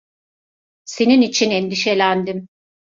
[0.85, 2.47] Senin için endişelendim.